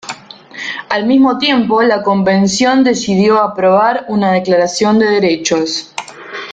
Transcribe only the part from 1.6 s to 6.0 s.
la convención decidió aprobar una declaración de derechos.